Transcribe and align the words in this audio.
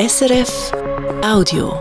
SRF 0.00 0.70
Audio. 1.24 1.72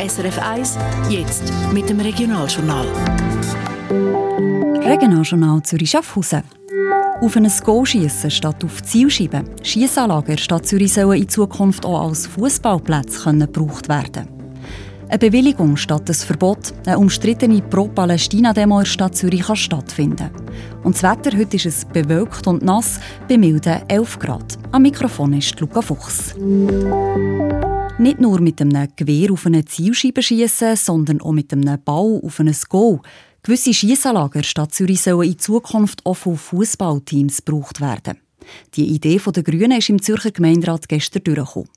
SRF 0.00 0.38
1, 0.38 0.78
jetzt 1.10 1.52
mit 1.70 1.86
dem 1.90 2.00
Regionaljournal. 2.00 2.86
Regionaljournal 4.82 5.62
Zürich-Schaffhausen. 5.62 6.42
Auf 7.20 7.36
ein 7.36 7.52
Go 7.62 7.84
schiessen 7.84 8.30
statt 8.30 8.64
auf 8.64 8.82
Zielscheiben. 8.82 9.44
Schiessanlagen 9.62 10.38
Stadt 10.38 10.66
Zürich 10.66 10.94
sollen 10.94 11.20
in 11.20 11.28
Zukunft 11.28 11.84
auch 11.84 12.08
als 12.08 12.28
Fußballplätze 12.28 13.30
gebraucht 13.36 13.90
werden. 13.90 14.39
Eine 15.10 15.18
Bewilligung 15.18 15.76
statt 15.76 16.08
ein 16.08 16.14
Verbot. 16.14 16.72
Eine 16.86 16.96
umstrittene 16.96 17.60
Pro-Palästina-Demo 17.62 18.78
in 18.78 18.84
der 18.84 18.90
Stadt 18.90 19.16
Zürich 19.16 19.42
kann 19.42 19.56
stattfinden. 19.56 20.30
Und 20.84 20.94
das 20.94 21.02
Wetter 21.02 21.36
heute 21.36 21.56
ist 21.56 21.66
es 21.66 21.84
bewölkt 21.84 22.46
und 22.46 22.62
nass, 22.62 23.00
bei 23.28 23.36
milden 23.36 23.82
11 23.88 24.20
Grad. 24.20 24.56
Am 24.70 24.82
Mikrofon 24.82 25.32
ist 25.32 25.58
Luca 25.58 25.82
Fuchs. 25.82 26.36
Nicht 27.98 28.20
nur 28.20 28.40
mit 28.40 28.60
einem 28.60 28.86
Gewehr 28.94 29.32
auf 29.32 29.46
eine 29.46 29.64
Zielscheibe 29.64 30.22
schiessen, 30.22 30.76
sondern 30.76 31.20
auch 31.20 31.32
mit 31.32 31.52
einem 31.52 31.82
Ball 31.84 32.20
auf 32.22 32.38
ein 32.38 32.54
Goal. 32.68 33.00
Gewisse 33.42 33.72
der 33.72 34.42
Stadt 34.44 34.72
Zürich 34.72 35.02
sollen 35.02 35.28
in 35.28 35.38
Zukunft 35.40 36.06
auch 36.06 36.14
von 36.14 36.36
Fußballteams 36.36 37.44
gebraucht 37.44 37.80
werden. 37.80 38.18
Die 38.76 38.86
Idee 38.86 39.18
der 39.18 39.42
Grünen 39.42 39.72
ist 39.72 39.88
im 39.88 40.00
Zürcher 40.00 40.30
Gemeinderat 40.30 40.88
gestern 40.88 41.24
durchgekommen. 41.24 41.68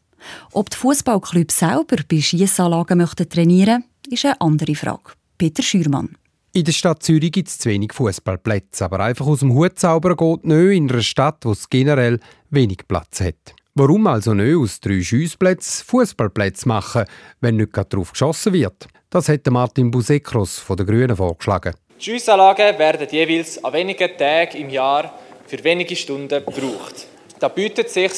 Ob 0.52 0.70
die 0.70 0.78
Fußballclubs 0.78 1.60
selber 1.60 1.98
bei 2.10 2.22
Schiessanlagen 2.22 2.98
möchten 2.98 3.30
trainieren 3.30 3.84
ist 4.10 4.26
eine 4.26 4.40
andere 4.42 4.76
Frage. 4.76 5.14
Peter 5.38 5.64
Schürmann. 5.64 6.16
In 6.54 6.66
der 6.66 6.72
Stadt 6.72 7.02
Zürich 7.02 7.32
gibt 7.32 7.48
es 7.48 7.58
zu 7.58 7.70
wenig 7.70 7.94
Fußballplätze, 7.94 8.86
aber 8.86 9.00
einfach 9.00 9.26
aus 9.26 9.40
dem 9.40 9.54
Hut 9.54 9.80
zaubern 9.80 10.16
geht 10.16 10.46
nicht 10.46 10.78
in 10.78 10.92
einer 10.92 11.02
Stadt, 11.02 11.40
wo 11.44 11.52
es 11.52 11.68
generell 11.68 12.20
wenig 12.52 12.88
Platz 12.88 13.22
hat. 13.22 13.56
Warum 13.74 14.06
also 14.06 14.36
nicht 14.36 14.56
aus 14.56 14.80
drei 14.80 15.02
Schiessplätzen 15.02 15.84
Fußballplätze 15.88 16.68
machen, 16.68 17.06
wenn 17.42 17.58
nicht 17.58 17.74
gerade 17.74 17.90
darauf 17.90 18.12
geschossen 18.12 18.54
wird? 18.54 18.88
Das 19.10 19.30
hat 19.30 19.48
Martin 19.48 19.90
Busekros 19.90 20.60
von 20.60 20.78
den 20.78 20.86
Grünen 20.86 21.16
vorgeschlagen. 21.16 21.74
Die 22.00 22.04
Schiessanlagen 22.04 22.78
werden 22.78 23.08
jeweils 23.10 23.64
an 23.64 23.74
wenigen 23.74 24.16
Tagen 24.16 24.58
im 24.58 24.70
Jahr 24.70 25.18
für 25.48 25.64
wenige 25.64 25.96
Stunden 25.96 26.30
gebraucht. 26.30 27.08
Da 27.40 27.48
bietet 27.48 27.88
es 27.88 27.94
sich 27.96 28.12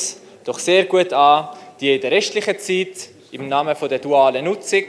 doch 0.44 0.60
sehr 0.60 0.84
gut 0.86 1.14
an, 1.14 1.48
die 1.80 1.96
in 1.96 2.02
der 2.02 2.12
restlichen 2.12 2.60
Zeit 2.60 3.10
im 3.32 3.48
Namen 3.48 3.76
der 3.90 4.00
dualen 4.00 4.46
Nutzung 4.46 4.84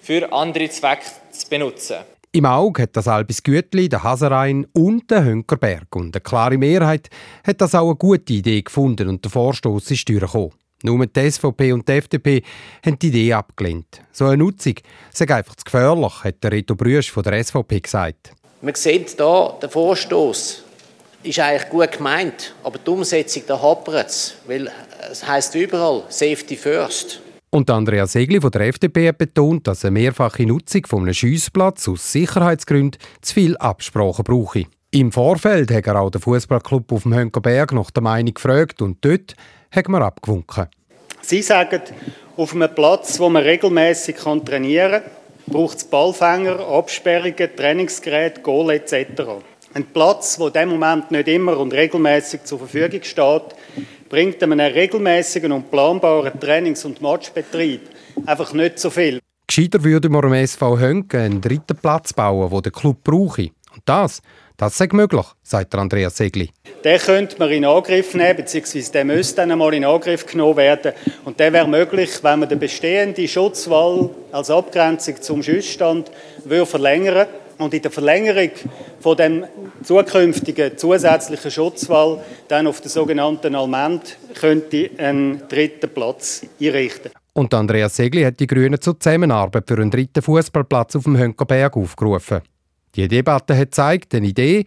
für 0.00 0.32
andere 0.32 0.68
Zwecke 0.68 1.06
zu 1.30 1.48
benutzen. 1.48 1.96
Im 2.34 2.46
Auge 2.46 2.84
hat 2.84 2.96
das 2.96 3.08
Albis 3.08 3.42
Gütli, 3.42 3.88
der 3.88 4.02
Haserein 4.02 4.66
und 4.72 5.10
der 5.10 5.22
Hönkerberg. 5.24 5.94
Und 5.94 6.16
eine 6.16 6.22
klare 6.22 6.56
Mehrheit 6.56 7.10
hat 7.46 7.60
das 7.60 7.74
auch 7.74 7.88
eine 7.88 7.96
gute 7.96 8.32
Idee 8.32 8.62
gefunden 8.62 9.08
und 9.08 9.22
der 9.22 9.30
Vorstoß 9.30 9.90
ist 9.90 10.08
durchgekommen. 10.08 10.52
Nur 10.82 11.06
die 11.06 11.30
SVP 11.30 11.72
und 11.72 11.86
die 11.86 11.92
FDP 11.92 12.42
haben 12.84 12.98
die 12.98 13.08
Idee 13.08 13.34
abgelehnt. 13.34 14.00
So 14.12 14.24
eine 14.24 14.38
Nutzung 14.38 14.74
sei 15.12 15.32
einfach 15.32 15.54
zu 15.56 15.64
gefährlich, 15.64 16.24
hat 16.24 16.42
der 16.42 16.52
Reto 16.52 16.74
Brüsch 16.74 17.10
von 17.10 17.22
der 17.22 17.44
SVP 17.44 17.80
gesagt. 17.80 18.32
Wir 18.62 18.76
sehen 18.76 19.04
hier, 19.06 19.58
der 19.60 19.68
Vorstoß 19.68 20.64
ist 21.22 21.38
eigentlich 21.38 21.70
gut 21.70 21.92
gemeint, 21.92 22.54
aber 22.62 22.78
die 22.78 22.90
Umsetzung, 22.90 23.42
da 23.46 23.60
hapert 23.60 24.08
es, 24.08 24.34
weil 24.46 24.70
es 25.10 25.26
heisst 25.26 25.54
überall 25.54 26.02
«Safety 26.08 26.56
first». 26.56 27.20
Und 27.50 27.68
Andrea 27.68 28.06
Segli 28.06 28.40
von 28.40 28.50
der 28.50 28.62
FDP 28.62 29.08
hat 29.08 29.18
betont, 29.18 29.66
dass 29.66 29.84
eine 29.84 29.92
mehrfache 29.92 30.46
Nutzung 30.46 30.86
von 30.86 31.02
einem 31.02 31.12
Schiessplatz 31.12 31.86
aus 31.86 32.10
Sicherheitsgründen 32.10 32.98
zu 33.20 33.34
viel 33.34 33.56
Absprachen 33.58 34.24
brauche. 34.24 34.64
Im 34.90 35.12
Vorfeld 35.12 35.70
hat 35.70 35.86
er 35.86 36.00
auch 36.00 36.10
den 36.10 36.22
Fußballclub 36.22 36.90
auf 36.92 37.02
dem 37.02 37.14
Hönkerberg 37.14 37.72
nach 37.72 37.90
der 37.90 38.02
Meinung 38.02 38.32
gefragt 38.32 38.80
und 38.80 39.04
dort 39.04 39.34
hat 39.70 39.88
man 39.88 40.02
abgewunken. 40.02 40.68
Sie 41.20 41.42
sagen, 41.42 41.82
auf 42.36 42.54
einem 42.54 42.74
Platz, 42.74 43.20
wo 43.20 43.28
man 43.28 43.42
regelmäßig 43.42 44.16
trainieren 44.16 45.02
kann, 45.02 45.10
braucht 45.46 45.78
es 45.78 45.84
Ballfänger, 45.84 46.58
Absperrungen, 46.60 47.56
Trainingsgeräte, 47.56 48.40
Goal 48.40 48.70
etc. 48.70 49.22
Ein 49.74 49.86
Platz, 49.86 50.36
der 50.36 50.46
in 50.48 50.52
diesem 50.52 50.68
Moment 50.68 51.10
nicht 51.10 51.28
immer 51.28 51.58
und 51.58 51.72
regelmäßig 51.72 52.44
zur 52.44 52.58
Verfügung 52.58 53.02
steht, 53.02 53.42
bringt 54.10 54.42
einem 54.42 54.60
regelmäßigen 54.60 55.50
und 55.50 55.70
planbaren 55.70 56.38
Trainings- 56.38 56.84
und 56.84 57.00
Matchbetrieb 57.00 57.80
einfach 58.26 58.52
nicht 58.52 58.78
so 58.78 58.90
viel. 58.90 59.20
Gescheiter 59.46 59.82
würde 59.82 60.10
man 60.10 60.24
am 60.24 60.34
SV 60.34 60.78
Hönken 60.78 61.20
einen 61.20 61.40
dritten 61.40 61.76
Platz 61.76 62.12
bauen, 62.12 62.50
den 62.50 62.62
der 62.62 62.72
Club 62.72 62.98
brauche. 63.02 63.50
Und 63.74 63.82
das, 63.86 64.20
das 64.58 64.76
sei 64.76 64.88
möglich, 64.92 65.24
sagt 65.42 65.74
Andreas 65.74 66.18
Segli. 66.18 66.50
Den 66.84 66.98
könnte 66.98 67.38
man 67.38 67.50
in 67.50 67.64
Angriff 67.64 68.14
nehmen, 68.14 68.36
beziehungsweise 68.36 68.92
der 68.92 69.06
müsste 69.06 69.36
dann 69.36 69.52
einmal 69.52 69.72
in 69.72 69.86
Angriff 69.86 70.26
genommen 70.26 70.58
werden. 70.58 70.92
Und 71.24 71.40
der 71.40 71.50
wäre 71.50 71.66
möglich, 71.66 72.10
wenn 72.22 72.40
man 72.40 72.48
den 72.50 72.58
bestehenden 72.58 73.26
Schutzwall 73.26 74.10
als 74.32 74.50
Abgrenzung 74.50 75.22
zum 75.22 75.42
Schussstand 75.42 76.10
verlängern 76.66 77.14
würde 77.14 77.41
und 77.62 77.74
in 77.74 77.82
der 77.82 77.90
Verlängerung 77.90 78.50
von 79.00 79.16
dem 79.16 79.44
zukünftigen 79.82 80.76
zusätzlichen 80.76 81.50
Schutzwall 81.50 82.22
dann 82.48 82.66
auf 82.66 82.80
der 82.80 82.90
sogenannten 82.90 83.54
Almend 83.54 84.18
könnte 84.34 84.90
einen 84.98 85.42
dritten 85.48 85.88
Platz 85.88 86.46
einrichten. 86.60 87.12
Und 87.34 87.54
Andreas 87.54 87.96
Segli 87.96 88.22
hat 88.22 88.40
die 88.40 88.46
Grünen 88.46 88.80
zur 88.80 89.00
Zusammenarbeit 89.00 89.64
für 89.66 89.76
einen 89.76 89.90
dritten 89.90 90.22
Fußballplatz 90.22 90.96
auf 90.96 91.04
dem 91.04 91.16
Hönkerberg 91.16 91.76
aufgerufen. 91.76 92.42
Die 92.94 93.08
Debatte 93.08 93.56
hat 93.56 93.70
gezeigt, 93.70 94.14
eine 94.14 94.26
Idee, 94.26 94.64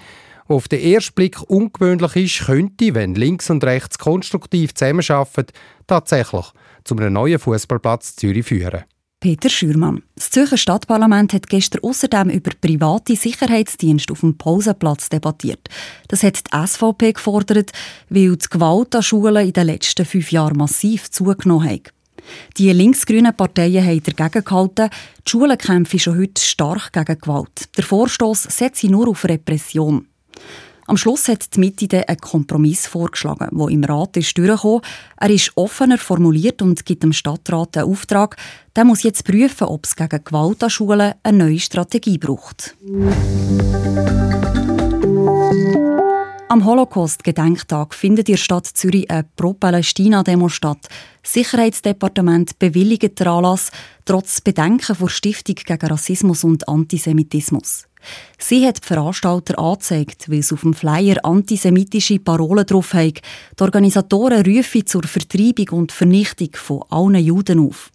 die 0.48 0.54
auf 0.54 0.68
den 0.68 0.82
ersten 0.82 1.14
Blick 1.14 1.42
ungewöhnlich 1.48 2.16
ist, 2.16 2.46
könnte, 2.48 2.96
wenn 2.96 3.14
links 3.14 3.50
und 3.52 3.64
rechts 3.64 4.00
konstruktiv 4.00 4.74
zusammenarbeiten, 4.74 5.54
tatsächlich 5.86 6.46
zu 6.84 6.96
einem 6.96 7.14
neuen 7.14 7.40
Fußballplatz 7.40 8.16
Zürich 8.16 8.46
führen. 8.46 8.84
Peter 9.26 9.50
Schürmann. 9.50 10.04
Das 10.14 10.30
Zürcher 10.30 10.56
Stadtparlament 10.56 11.34
hat 11.34 11.50
gestern 11.50 11.82
außerdem 11.82 12.30
über 12.30 12.52
private 12.62 13.16
Sicherheitsdienste 13.16 14.14
auf 14.14 14.20
dem 14.20 14.38
Pausenplatz 14.38 15.10
debattiert. 15.10 15.68
Das 16.10 16.22
hat 16.22 16.44
die 16.46 16.68
SVP 16.68 17.14
gefordert, 17.14 17.72
weil 18.10 18.38
die 18.38 18.48
Gewalt 18.48 18.94
an 18.94 19.02
Schulen 19.02 19.48
in 19.48 19.54
den 19.54 19.66
letzten 19.66 20.06
fünf 20.06 20.32
Jahren 20.32 20.58
massiv 20.58 21.10
zugenommen 21.10 21.68
hat. 21.68 21.92
Die 22.58 22.72
linksgrünen 22.72 23.36
Parteien 23.36 23.84
haben 23.84 24.04
dagegen 24.16 24.46
gehalten, 24.46 24.92
die 25.26 25.32
Schulen 25.32 25.58
kämpfen 25.58 25.98
schon 25.98 26.20
heute 26.20 26.44
stark 26.44 26.94
gegen 26.94 27.20
Gewalt. 27.20 27.76
Der 27.76 27.84
Vorstoß 27.84 28.44
setzt 28.44 28.82
sie 28.82 28.90
nur 28.90 29.08
auf 29.08 29.26
Repression. 29.26 30.06
Am 30.88 30.98
Schluss 30.98 31.28
hat 31.28 31.56
die 31.56 31.60
Mitte 31.60 32.08
einen 32.08 32.18
Kompromiss 32.20 32.86
vorgeschlagen, 32.86 33.50
der 33.58 33.68
im 33.70 33.84
Rat 33.84 34.18
ist 34.18 34.38
durchgekommen. 34.38 34.82
Er 35.18 35.30
ist 35.32 35.52
offener 35.56 35.98
formuliert 35.98 36.62
und 36.62 36.86
gibt 36.86 37.02
dem 37.02 37.12
Stadtrat 37.12 37.76
einen 37.78 37.90
Auftrag. 37.90 38.36
Der 38.76 38.86
muss 38.86 39.02
jetzt 39.02 39.26
prüfen, 39.26 39.66
ob 39.66 39.86
es 39.86 39.96
gegen 39.96 40.24
Gewalt 40.24 40.64
an 40.64 40.70
Schulen 40.70 41.16
eine 41.24 41.38
neue 41.38 41.60
Strategie 41.60 42.20
braucht. 42.20 42.76
Am 46.50 46.64
Holocaust-Gedenktag 46.64 47.96
findet 47.96 48.30
in 48.30 48.34
der 48.34 48.42
Stadt 48.42 48.68
Zürich 48.68 49.10
eine 49.10 49.26
Pro-Palästina-Demo 49.36 50.50
statt. 50.50 50.88
Das 51.24 51.34
Sicherheitsdepartement 51.34 52.60
bewilligt 52.60 53.20
den 53.20 53.28
Anlass, 53.28 53.72
trotz 54.06 54.40
Bedenken 54.40 54.96
vor 54.96 55.10
Stiftung 55.10 55.56
gegen 55.56 55.88
Rassismus 55.88 56.44
und 56.44 56.70
Antisemitismus. 56.70 57.88
Sie 58.38 58.66
hat 58.66 58.84
die 58.84 58.88
Veranstalter 58.88 59.58
angezeigt, 59.60 60.30
weil 60.30 60.40
es 60.40 60.54
auf 60.54 60.62
dem 60.62 60.74
Flyer 60.74 61.24
antisemitische 61.24 62.20
Parolen 62.20 62.66
drauf 62.66 62.94
hat. 62.94 63.22
Die 63.60 63.64
Organisatoren 63.64 64.46
rufen 64.46 64.86
zur 64.86 65.04
Vertreibung 65.04 65.70
und 65.80 65.92
Vernichtung 65.92 66.50
von 66.54 66.84
allen 66.90 67.16
Juden 67.16 67.60
auf. 67.60 67.92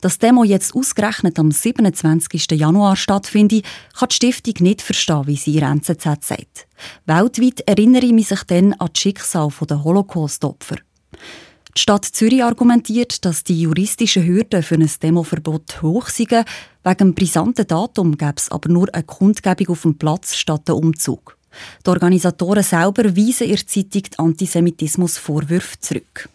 Dass 0.00 0.18
Demo 0.18 0.44
jetzt 0.44 0.74
ausgerechnet 0.74 1.38
am 1.38 1.50
27. 1.50 2.52
Januar 2.52 2.96
stattfindet, 2.96 3.64
kann 3.98 4.08
die 4.08 4.14
Stiftung 4.14 4.54
nicht 4.60 4.82
verstehen, 4.82 5.26
wie 5.26 5.36
sie 5.36 5.56
in 5.56 5.64
NZZ 5.64 6.04
sagt. 6.20 6.68
Weltweit 7.06 7.60
erinnere 7.66 8.06
ich 8.06 8.12
mich 8.12 8.28
dann 8.46 8.74
an 8.74 8.90
das 8.92 9.00
Schicksal 9.00 9.50
der 9.68 9.82
Holocaust-Opfer. 9.82 10.76
Die 11.76 11.82
Stadt 11.82 12.06
Zürich 12.06 12.42
argumentiert, 12.42 13.22
dass 13.26 13.44
die 13.44 13.60
juristischen 13.60 14.24
Hürden 14.24 14.62
für 14.62 14.76
ein 14.76 14.90
Demoverbot 15.02 15.82
hoch 15.82 16.08
sind. 16.08 16.30
Wegen 16.30 16.96
dem 16.98 17.14
brisanten 17.14 17.66
Datum 17.66 18.16
gäbe 18.16 18.32
es 18.38 18.50
aber 18.50 18.70
nur 18.70 18.88
eine 18.94 19.02
Kundgebung 19.02 19.68
auf 19.68 19.82
dem 19.82 19.98
Platz 19.98 20.36
statt 20.36 20.70
einem 20.70 20.78
Umzug. 20.78 21.36
Die 21.84 21.90
Organisatoren 21.90 22.62
selber 22.62 23.14
weisen 23.14 23.48
ihr 23.48 23.58
Zeitung 23.58 24.04
die 24.04 24.18
Antisemitismusvorwürfe 24.18 25.78
zurück. 25.78 26.30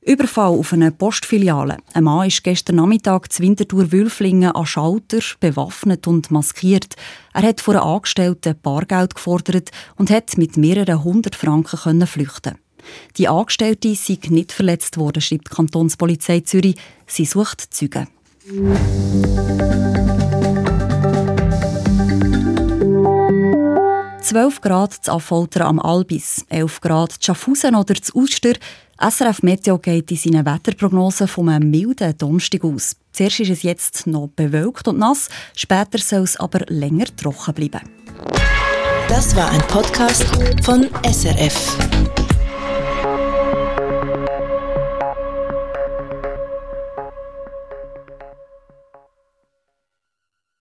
Überfall 0.00 0.58
auf 0.58 0.72
eine 0.72 0.90
Postfiliale. 0.90 1.76
Ein 1.92 2.04
Mann 2.04 2.28
ist 2.28 2.42
gestern 2.42 2.76
Nachmittag 2.76 3.30
zu 3.30 3.42
Winterthur-Wülflingen 3.42 4.52
an 4.52 4.64
Schalter, 4.64 5.20
bewaffnet 5.38 6.06
und 6.06 6.30
maskiert. 6.30 6.96
Er 7.34 7.42
hat 7.42 7.60
vor 7.60 7.74
einem 7.74 7.84
Angestellten 7.84 8.58
Bargeld 8.62 9.16
gefordert 9.16 9.70
und 9.96 10.08
hat 10.08 10.38
mit 10.38 10.56
mehreren 10.56 11.04
hundert 11.04 11.34
Franken 11.34 12.06
flüchten 12.06 12.56
die 13.16 13.28
Angestellte 13.28 13.94
sei 13.94 14.18
nicht 14.28 14.52
verletzt 14.52 14.96
worden, 14.98 15.22
schreibt 15.22 15.50
die 15.50 15.54
Kantonspolizei 15.54 16.40
Zürich. 16.40 16.76
Sie 17.06 17.24
sucht 17.24 17.74
Züge. 17.74 18.06
12 24.28 24.60
Grad 24.60 24.92
zu 24.92 25.12
Affolter 25.12 25.64
am 25.64 25.80
Albis, 25.80 26.44
11 26.50 26.80
Grad 26.82 27.12
zu 27.12 27.18
Schaffhausen 27.22 27.74
oder 27.74 27.94
zu 27.94 28.14
Uster. 28.14 28.52
SRF 29.00 29.42
Meteo 29.42 29.78
geht 29.78 30.10
in 30.10 30.16
seinen 30.18 30.44
Wetterprognosen 30.44 31.28
von 31.28 31.48
einem 31.48 31.70
milden 31.70 32.16
Donnerstag 32.18 32.62
aus. 32.62 32.96
Zuerst 33.12 33.40
ist 33.40 33.50
es 33.50 33.62
jetzt 33.62 34.06
noch 34.06 34.28
bewölkt 34.36 34.86
und 34.86 34.98
nass, 34.98 35.28
später 35.56 35.98
soll 35.98 36.24
es 36.24 36.36
aber 36.36 36.60
länger 36.68 37.06
trocken 37.16 37.54
bleiben. 37.54 37.80
Das 39.08 39.34
war 39.34 39.50
ein 39.50 39.62
Podcast 39.62 40.26
von 40.62 40.88
SRF. 41.10 42.17